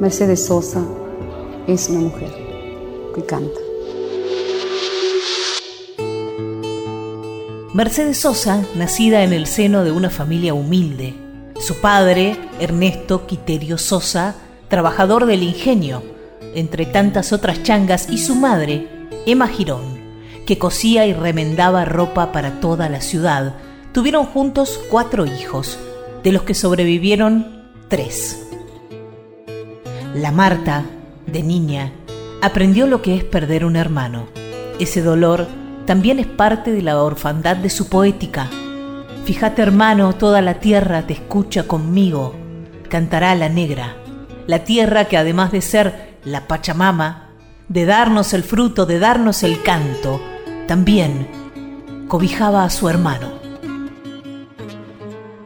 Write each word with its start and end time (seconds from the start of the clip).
Mercedes 0.00 0.46
Sosa 0.46 0.84
es 1.66 1.88
una 1.88 1.98
mujer 1.98 2.30
que 3.16 3.24
canta. 3.24 3.58
Mercedes 7.74 8.18
Sosa, 8.18 8.62
nacida 8.76 9.24
en 9.24 9.32
el 9.32 9.48
seno 9.48 9.82
de 9.82 9.90
una 9.90 10.08
familia 10.08 10.54
humilde. 10.54 11.14
Su 11.60 11.80
padre, 11.80 12.36
Ernesto 12.60 13.26
Quiterio 13.26 13.76
Sosa, 13.76 14.36
trabajador 14.68 15.26
del 15.26 15.42
ingenio, 15.42 16.04
entre 16.54 16.86
tantas 16.86 17.32
otras 17.32 17.64
changas, 17.64 18.08
y 18.08 18.18
su 18.18 18.36
madre, 18.36 18.86
Emma 19.26 19.48
Girón, 19.48 19.98
que 20.46 20.58
cosía 20.58 21.06
y 21.06 21.12
remendaba 21.12 21.84
ropa 21.84 22.30
para 22.30 22.60
toda 22.60 22.88
la 22.88 23.00
ciudad. 23.00 23.56
Tuvieron 23.92 24.26
juntos 24.26 24.78
cuatro 24.90 25.26
hijos, 25.26 25.76
de 26.22 26.30
los 26.30 26.42
que 26.42 26.54
sobrevivieron 26.54 27.64
tres. 27.88 28.47
La 30.14 30.32
Marta, 30.32 30.84
de 31.26 31.42
niña, 31.42 31.92
aprendió 32.40 32.86
lo 32.86 33.02
que 33.02 33.16
es 33.16 33.24
perder 33.24 33.64
un 33.64 33.76
hermano. 33.76 34.26
Ese 34.78 35.02
dolor 35.02 35.46
también 35.86 36.18
es 36.18 36.26
parte 36.26 36.72
de 36.72 36.82
la 36.82 37.02
orfandad 37.02 37.56
de 37.56 37.70
su 37.70 37.88
poética. 37.88 38.48
Fíjate 39.24 39.62
hermano, 39.62 40.14
toda 40.14 40.40
la 40.40 40.54
tierra 40.54 41.02
te 41.02 41.12
escucha 41.12 41.64
conmigo, 41.64 42.34
cantará 42.88 43.34
la 43.34 43.48
negra, 43.48 43.96
la 44.46 44.64
tierra 44.64 45.04
que 45.04 45.18
además 45.18 45.52
de 45.52 45.60
ser 45.60 46.16
la 46.24 46.46
Pachamama, 46.46 47.28
de 47.68 47.84
darnos 47.84 48.32
el 48.32 48.44
fruto, 48.44 48.86
de 48.86 48.98
darnos 48.98 49.42
el 49.42 49.62
canto, 49.62 50.20
también 50.66 51.28
cobijaba 52.08 52.64
a 52.64 52.70
su 52.70 52.88
hermano. 52.88 53.28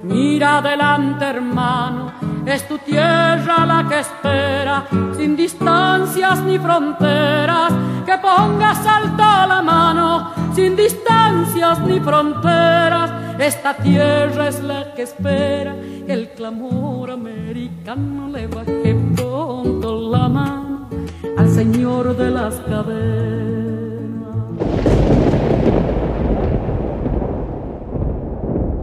Mira 0.05 0.59
adelante 0.59 1.25
hermano, 1.25 2.13
es 2.47 2.67
tu 2.67 2.79
tierra 2.79 3.65
la 3.67 3.82
espera, 4.03 4.87
sin 5.17 5.37
distancias 5.37 6.41
ni 6.43 6.59
fronteras, 6.59 7.73
que 8.05 8.19
pongas 8.19 8.87
alto 8.87 9.23
la 9.49 9.63
mano, 9.63 10.31
sin 10.55 10.77
distancias 10.77 11.81
ni 11.81 11.99
fronteras. 12.01 13.11
Esta 13.39 13.75
tierra 13.75 14.49
es 14.49 14.63
la 14.63 14.95
que 14.95 15.03
espera 15.03 15.75
que 16.07 16.13
el 16.13 16.29
clamor 16.31 17.11
americano 17.11 18.29
le 18.29 18.47
baje 18.47 18.95
pronto 19.17 20.11
la 20.11 20.29
mano 20.29 20.89
al 21.37 21.51
Señor 21.51 22.17
de 22.17 22.31
las 22.31 22.55
cadenas. 22.57 23.33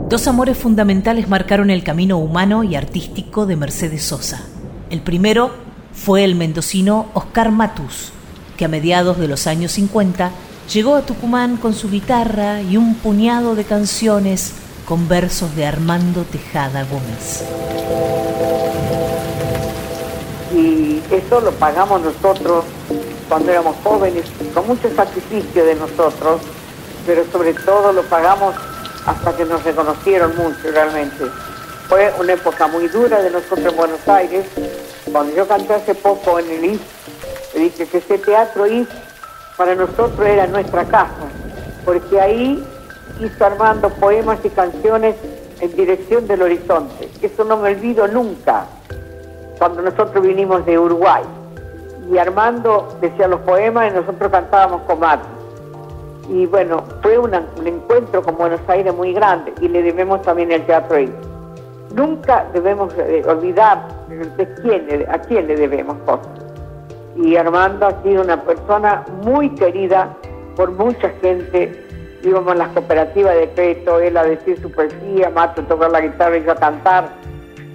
Dos 0.10 0.28
amores 0.28 0.58
fundamentales 0.58 1.30
marcaron 1.30 1.70
el 1.70 1.84
camino 1.84 2.18
humano 2.18 2.64
y 2.64 2.76
artístico 2.76 3.46
de 3.46 3.56
Mercedes 3.56 4.02
Sosa. 4.02 4.42
El 4.90 5.02
primero 5.02 5.52
fue 5.94 6.24
el 6.24 6.34
mendocino 6.34 7.08
Oscar 7.14 7.52
Matus, 7.52 8.12
que 8.58 8.66
a 8.66 8.68
mediados 8.68 9.20
de 9.20 9.28
los 9.28 9.46
años 9.46 9.74
50 9.74 10.32
llegó 10.74 10.96
a 10.96 11.04
Tucumán 11.04 11.58
con 11.58 11.76
su 11.76 11.92
guitarra 11.92 12.64
y 12.64 12.76
un 12.76 12.96
puñado 12.96 13.54
de 13.54 13.66
canciones 13.66 14.54
con 14.88 15.08
versos 15.08 15.56
de 15.56 15.68
Armando 15.68 16.24
Tejada 16.24 16.86
Gómez. 16.86 17.44
Y 20.56 21.02
eso 21.14 21.40
lo 21.40 21.52
pagamos 21.52 22.02
nosotros 22.02 22.66
cuando 23.28 23.52
éramos 23.52 23.76
jóvenes, 23.84 24.26
con 24.56 24.66
mucho 24.66 24.90
sacrificio 24.96 25.66
de 25.66 25.76
nosotros, 25.76 26.42
pero 27.06 27.24
sobre 27.32 27.54
todo 27.54 27.94
lo 27.94 28.02
pagamos 28.04 28.56
hasta 29.06 29.38
que 29.38 29.46
nos 29.46 29.64
reconocieron 29.64 30.36
mucho 30.36 30.72
realmente. 30.72 31.26
Fue 31.88 32.14
una 32.20 32.34
época 32.34 32.68
muy 32.68 32.88
dura 32.88 33.22
de 33.22 33.32
nosotros 33.32 33.66
en 33.66 33.76
Buenos 33.76 34.08
Aires. 34.08 34.46
Cuando 35.12 35.36
yo 35.36 35.48
canté 35.48 35.74
hace 35.74 35.96
poco 35.96 36.40
en 36.40 36.50
el 36.50 36.66
IF, 36.66 36.82
dije 37.56 37.86
que 37.88 37.98
ese 37.98 38.18
teatro 38.18 38.68
IF 38.68 38.90
para 39.58 39.76
nosotros 39.76 40.26
era 40.26 40.48
nuestra 40.48 40.86
casa, 40.86 41.28
porque 41.86 42.20
ahí 42.20 42.64
hizo 43.20 43.46
Armando 43.46 43.90
poemas 43.90 44.40
y 44.44 44.50
canciones 44.50 45.16
en 45.60 45.76
dirección 45.76 46.28
del 46.28 46.42
horizonte. 46.42 47.10
Eso 47.22 47.44
no 47.44 47.58
me 47.58 47.72
olvido 47.72 48.08
nunca, 48.08 48.66
cuando 49.58 49.82
nosotros 49.82 50.24
vinimos 50.24 50.66
de 50.66 50.78
Uruguay. 50.78 51.24
Y 52.12 52.18
Armando 52.18 52.98
decía 53.02 53.28
los 53.28 53.42
poemas 53.42 53.92
y 53.92 53.96
nosotros 53.96 54.32
cantábamos 54.32 54.82
Martín 54.98 55.40
y 56.30 56.46
bueno, 56.46 56.84
fue 57.02 57.18
un 57.18 57.34
encuentro 57.34 58.22
con 58.22 58.38
Buenos 58.38 58.62
Aires 58.68 58.94
muy 58.94 59.14
grande 59.14 59.52
y 59.62 59.68
le 59.68 59.82
debemos 59.82 60.22
también 60.22 60.52
el 60.52 60.64
teatro 60.66 60.98
ahí. 60.98 61.12
Nunca 61.96 62.46
debemos 62.54 62.94
eh, 63.00 63.24
olvidar 63.28 63.99
de 64.10 65.08
a 65.10 65.20
quién 65.20 65.48
le 65.48 65.56
debemos 65.56 65.98
cosas. 66.06 66.28
Y 67.16 67.36
Armando 67.36 67.88
ha 67.88 68.04
sido 68.04 68.24
una 68.24 68.42
persona 68.42 69.04
muy 69.24 69.50
querida 69.56 70.16
por 70.56 70.72
mucha 70.72 71.10
gente. 71.22 71.86
Íbamos 72.24 72.52
a 72.54 72.56
las 72.56 72.70
cooperativas 72.70 73.36
de 73.36 73.50
crédito, 73.50 74.00
él 74.00 74.18
a 74.18 74.24
decir 74.24 74.60
su 74.62 74.72
poesía, 74.72 75.30
Mato 75.30 75.62
a 75.62 75.66
tocar 75.66 75.92
la 75.92 76.02
guitarra 76.02 76.38
y 76.38 76.44
yo 76.44 76.52
a 76.52 76.56
cantar. 76.56 77.10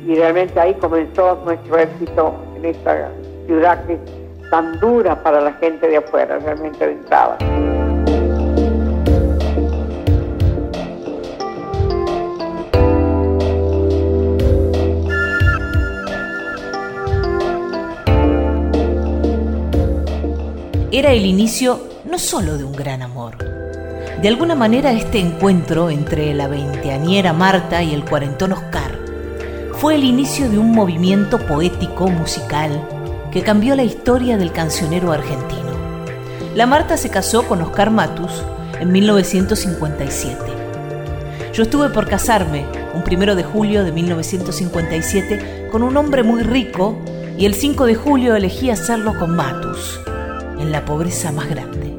Y 0.07 0.15
realmente 0.17 0.59
ahí 0.61 0.75
comenzó 0.75 1.41
nuestro 1.45 1.79
éxito 1.79 2.35
en 2.57 2.65
esta 2.67 3.11
ciudad 3.47 3.85
que 3.87 3.95
es 3.95 4.51
tan 4.51 4.79
dura 4.81 5.23
para 5.23 5.41
la 5.41 5.53
gente 5.55 5.89
de 5.89 5.97
afuera, 5.97 6.39
realmente 6.39 6.87
de 6.87 6.93
entrada. 6.93 7.39
Era 20.97 21.11
el 21.11 21.27
inicio 21.27 21.89
no 22.09 22.21
solo 22.21 22.57
de 22.57 22.63
un 22.63 22.73
gran 22.73 23.03
amor. 23.03 23.37
De 24.23 24.29
alguna 24.29 24.55
manera 24.55 24.93
este 24.93 25.19
encuentro 25.19 25.91
entre 25.91 26.33
la 26.35 26.47
veinteañera 26.47 27.33
Marta 27.33 27.83
y 27.83 27.93
el 27.93 28.05
cuarentón 28.05 28.53
Oscar 28.53 28.97
fue 29.73 29.97
el 29.97 30.05
inicio 30.05 30.49
de 30.49 30.57
un 30.57 30.71
movimiento 30.71 31.45
poético 31.49 32.07
musical 32.07 32.81
que 33.33 33.43
cambió 33.43 33.75
la 33.75 33.83
historia 33.83 34.37
del 34.37 34.53
cancionero 34.53 35.11
argentino. 35.11 35.73
La 36.55 36.67
Marta 36.67 36.97
se 36.97 37.11
casó 37.11 37.43
con 37.49 37.61
Oscar 37.61 37.91
Matus 37.91 38.45
en 38.79 38.93
1957. 38.93 40.39
Yo 41.53 41.65
estuve 41.65 41.89
por 41.89 42.07
casarme 42.07 42.67
un 42.95 43.03
primero 43.03 43.35
de 43.35 43.43
julio 43.43 43.83
de 43.83 43.91
1957 43.91 45.71
con 45.73 45.83
un 45.83 45.97
hombre 45.97 46.23
muy 46.23 46.45
rico 46.45 46.97
y 47.37 47.47
el 47.47 47.55
5 47.55 47.85
de 47.85 47.97
julio 47.97 48.37
elegí 48.37 48.71
hacerlo 48.71 49.19
con 49.19 49.35
Matus 49.35 49.99
en 50.59 50.73
la 50.73 50.85
pobreza 50.85 51.33
más 51.33 51.49
grande. 51.49 51.95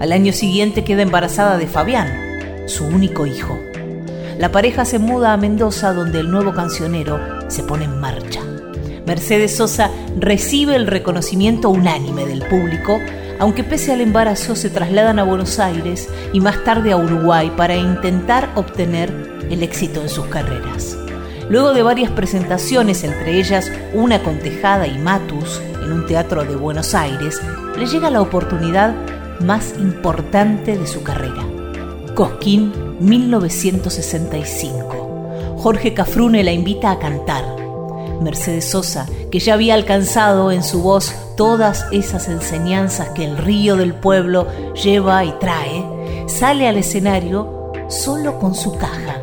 Al 0.00 0.12
año 0.12 0.32
siguiente 0.32 0.84
queda 0.84 1.02
embarazada 1.02 1.58
de 1.58 1.66
Fabián, 1.66 2.08
su 2.66 2.84
único 2.84 3.26
hijo. 3.26 3.58
La 4.38 4.52
pareja 4.52 4.84
se 4.84 4.98
muda 4.98 5.32
a 5.32 5.36
Mendoza 5.36 5.92
donde 5.92 6.20
el 6.20 6.30
nuevo 6.30 6.54
cancionero 6.54 7.18
se 7.50 7.64
pone 7.64 7.84
en 7.84 7.98
marcha. 8.00 8.40
Mercedes 9.06 9.56
Sosa 9.56 9.90
recibe 10.18 10.76
el 10.76 10.86
reconocimiento 10.86 11.70
unánime 11.70 12.26
del 12.26 12.44
público, 12.44 13.00
aunque 13.40 13.64
pese 13.64 13.92
al 13.92 14.00
embarazo 14.00 14.54
se 14.54 14.70
trasladan 14.70 15.18
a 15.18 15.24
Buenos 15.24 15.58
Aires 15.58 16.08
y 16.32 16.40
más 16.40 16.62
tarde 16.62 16.92
a 16.92 16.96
Uruguay 16.96 17.50
para 17.56 17.74
intentar 17.74 18.50
obtener 18.54 19.10
el 19.50 19.62
éxito 19.62 20.02
en 20.02 20.08
sus 20.08 20.26
carreras. 20.26 20.96
Luego 21.48 21.72
de 21.72 21.82
varias 21.82 22.10
presentaciones, 22.10 23.04
entre 23.04 23.38
ellas 23.38 23.70
una 23.94 24.22
con 24.22 24.38
Tejada 24.38 24.86
y 24.86 24.98
Matus, 24.98 25.62
en 25.82 25.92
un 25.92 26.04
teatro 26.06 26.44
de 26.44 26.56
Buenos 26.56 26.94
Aires, 26.94 27.40
le 27.76 27.86
llega 27.86 28.10
la 28.10 28.20
oportunidad 28.20 28.94
más 29.40 29.72
importante 29.78 30.76
de 30.76 30.86
su 30.86 31.02
carrera. 31.02 31.46
Cosquín 32.14 32.70
1965. 33.00 35.56
Jorge 35.56 35.94
Cafrune 35.94 36.44
la 36.44 36.52
invita 36.52 36.90
a 36.90 36.98
cantar. 36.98 37.46
Mercedes 38.20 38.66
Sosa, 38.66 39.06
que 39.30 39.38
ya 39.38 39.54
había 39.54 39.72
alcanzado 39.72 40.52
en 40.52 40.62
su 40.62 40.82
voz 40.82 41.14
todas 41.36 41.86
esas 41.92 42.28
enseñanzas 42.28 43.08
que 43.10 43.24
el 43.24 43.38
río 43.38 43.76
del 43.76 43.94
pueblo 43.94 44.46
lleva 44.74 45.24
y 45.24 45.32
trae, 45.38 45.82
sale 46.26 46.68
al 46.68 46.76
escenario 46.76 47.72
solo 47.88 48.38
con 48.38 48.54
su 48.54 48.76
caja 48.76 49.22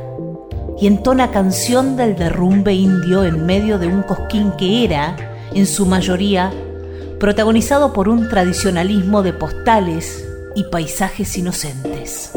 y 0.80 0.88
entona 0.88 1.32
canción 1.32 1.96
del 1.96 2.16
derrumbe 2.16 2.74
indio 2.74 3.24
en 3.24 3.46
medio 3.46 3.80
de 3.80 3.88
un 3.88 4.04
cosquín 4.04 4.52
que 4.58 4.84
era, 4.84 5.16
en 5.54 5.66
su 5.68 5.86
mayoría, 5.86 6.52
protagonizado 7.20 7.94
por 7.94 8.10
un 8.10 8.28
tradicionalismo 8.28 9.24
de 9.24 9.34
postales 9.34 10.28
y 10.54 10.66
paisajes 10.66 11.38
inocentes. 11.38 12.32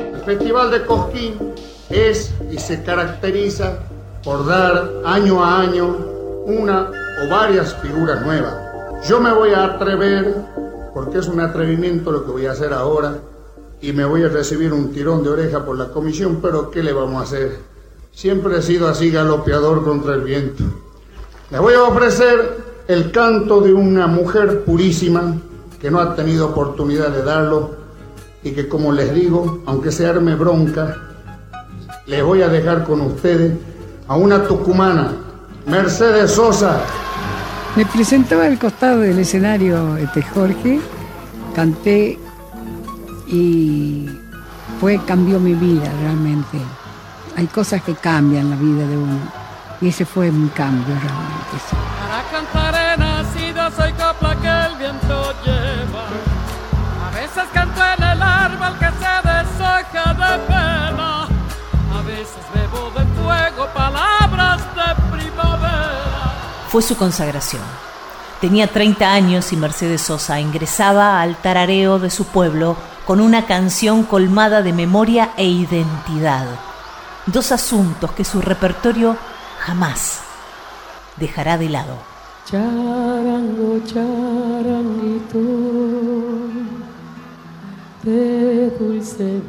El 0.00 0.22
Festival 0.24 0.70
de 0.70 0.86
Cosquín 0.86 1.34
es 1.90 2.32
y 2.50 2.58
se 2.58 2.82
caracteriza 2.82 3.80
por 4.22 4.46
dar 4.46 4.90
año 5.04 5.44
a 5.44 5.60
año 5.60 6.13
una 6.46 6.90
o 7.24 7.28
varias 7.30 7.74
figuras 7.76 8.24
nuevas. 8.24 8.54
Yo 9.08 9.20
me 9.20 9.32
voy 9.32 9.50
a 9.50 9.64
atrever 9.64 10.34
porque 10.94 11.18
es 11.18 11.28
un 11.28 11.40
atrevimiento 11.40 12.12
lo 12.12 12.24
que 12.24 12.32
voy 12.32 12.46
a 12.46 12.52
hacer 12.52 12.72
ahora 12.72 13.18
y 13.80 13.92
me 13.92 14.04
voy 14.04 14.22
a 14.22 14.28
recibir 14.28 14.72
un 14.72 14.92
tirón 14.92 15.22
de 15.22 15.30
oreja 15.30 15.64
por 15.64 15.76
la 15.76 15.88
comisión, 15.88 16.38
pero 16.40 16.70
¿qué 16.70 16.82
le 16.82 16.92
vamos 16.92 17.20
a 17.20 17.24
hacer? 17.24 17.58
Siempre 18.12 18.58
he 18.58 18.62
sido 18.62 18.88
así 18.88 19.10
galopeador 19.10 19.84
contra 19.84 20.14
el 20.14 20.22
viento. 20.22 20.62
Les 21.50 21.60
voy 21.60 21.74
a 21.74 21.82
ofrecer 21.82 22.56
el 22.88 23.10
canto 23.10 23.60
de 23.60 23.72
una 23.72 24.06
mujer 24.06 24.64
purísima 24.64 25.36
que 25.80 25.90
no 25.90 26.00
ha 26.00 26.14
tenido 26.14 26.48
oportunidad 26.48 27.10
de 27.10 27.22
darlo 27.22 27.76
y 28.42 28.52
que 28.52 28.68
como 28.68 28.92
les 28.92 29.12
digo, 29.14 29.62
aunque 29.66 29.90
se 29.90 30.06
arme 30.06 30.34
bronca, 30.34 30.96
les 32.06 32.22
voy 32.22 32.42
a 32.42 32.48
dejar 32.48 32.84
con 32.84 33.00
ustedes 33.00 33.52
a 34.06 34.16
una 34.16 34.44
tucumana, 34.44 35.12
Mercedes 35.66 36.32
Sosa. 36.32 36.80
Me 37.76 37.86
presentaba 37.86 38.44
al 38.44 38.58
costado 38.58 39.00
del 39.00 39.18
escenario 39.18 39.96
este 39.96 40.22
Jorge, 40.22 40.80
canté 41.54 42.18
y 43.26 44.08
fue, 44.80 45.00
cambió 45.04 45.40
mi 45.40 45.54
vida 45.54 45.90
realmente. 46.02 46.58
Hay 47.36 47.46
cosas 47.46 47.82
que 47.82 47.94
cambian 47.94 48.50
la 48.50 48.56
vida 48.56 48.86
de 48.86 48.96
uno 48.96 49.18
y 49.80 49.88
ese 49.88 50.04
fue 50.04 50.30
mi 50.30 50.48
cambio 50.50 50.94
realmente. 50.94 51.56
Para 51.98 52.22
cantar 52.30 52.74
he 52.74 52.96
nacido, 52.98 53.70
soy 53.72 53.92
copla 53.92 54.36
que 54.40 54.72
el 54.72 54.78
viento 54.78 55.34
lleva. 55.44 56.04
A 57.06 57.10
veces 57.14 57.44
canto 57.52 57.80
en 57.96 58.02
el 58.04 58.22
árbol 58.22 58.78
que 58.78 58.86
se 58.86 59.14
deshoja 59.28 60.14
de 60.14 60.38
pena. 60.46 61.24
A 61.24 62.02
veces 62.06 62.44
bebo 62.54 62.90
de 62.90 63.04
fuego 63.20 63.68
palabras. 63.74 64.23
Fue 66.74 66.82
su 66.82 66.96
consagración. 66.96 67.62
Tenía 68.40 68.66
30 68.66 69.14
años 69.14 69.52
y 69.52 69.56
Mercedes 69.56 70.02
Sosa 70.02 70.40
ingresaba 70.40 71.20
al 71.20 71.36
tarareo 71.36 72.00
de 72.00 72.10
su 72.10 72.24
pueblo 72.24 72.76
con 73.06 73.20
una 73.20 73.46
canción 73.46 74.02
colmada 74.02 74.60
de 74.60 74.72
memoria 74.72 75.30
e 75.36 75.46
identidad. 75.46 76.48
Dos 77.26 77.52
asuntos 77.52 78.10
que 78.10 78.24
su 78.24 78.40
repertorio 78.40 79.16
jamás 79.60 80.22
dejará 81.16 81.58
de 81.58 81.68
lado. 81.68 81.96
Charango, 82.44 83.78
charanguito 83.86 85.38
de 88.02 88.70
dulce 88.80 89.40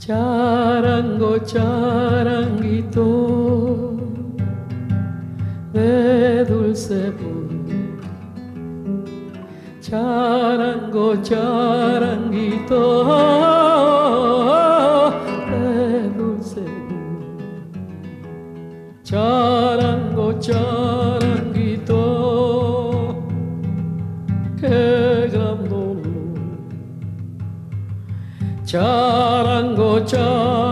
Charango, 0.00 1.38
charanguito 1.46 3.31
de 6.32 6.44
dulce 6.44 7.12
Charango, 9.80 11.16
charanguito 11.22 13.04
de 15.50 16.08
dulce 16.16 16.64
Charango, 19.04 20.32
charanguito, 20.40 22.00
qué 24.58 25.28
gran 25.30 25.58
dolor. 25.68 26.00
Charango, 28.64 30.00
charanguito, 30.06 30.71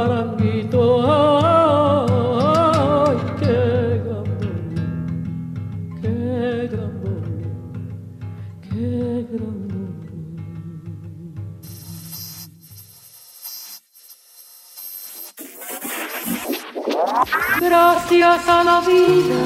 Gracias 17.61 18.49
a 18.49 18.65
la 18.65 18.81
vida 18.81 19.37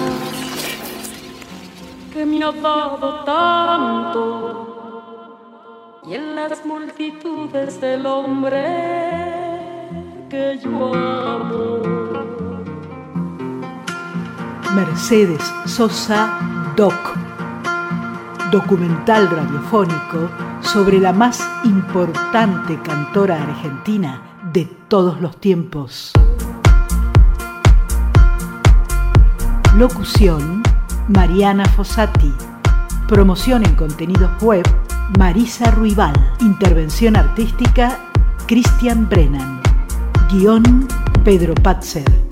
que 2.12 2.26
me 2.26 2.42
ha 2.42 2.50
dado 2.50 3.24
tanto 3.24 4.80
y 6.08 6.14
en 6.14 6.34
las 6.34 6.66
multitudes 6.66 7.80
del 7.80 8.06
hombre 8.06 8.64
que 10.28 10.58
yo 10.62 10.92
amo. 10.94 11.78
Mercedes 14.74 15.44
Sosa 15.66 16.53
Doc. 16.76 16.94
Documental 18.50 19.30
radiofónico 19.30 20.28
sobre 20.60 20.98
la 20.98 21.12
más 21.12 21.40
importante 21.62 22.80
cantora 22.82 23.40
argentina 23.40 24.20
de 24.52 24.64
todos 24.88 25.20
los 25.20 25.36
tiempos. 25.38 26.12
Locución, 29.76 30.62
Mariana 31.08 31.64
Fossati. 31.66 32.32
Promoción 33.08 33.64
en 33.64 33.76
contenidos 33.76 34.30
web, 34.42 34.64
Marisa 35.16 35.70
Ruibal. 35.70 36.14
Intervención 36.40 37.14
artística, 37.14 38.00
Christian 38.46 39.08
Brennan. 39.08 39.60
Guión, 40.28 40.88
Pedro 41.24 41.54
Patzer. 41.54 42.23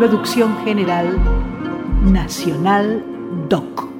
Producción 0.00 0.56
general, 0.64 1.18
Nacional 2.10 3.04
Doc. 3.50 3.99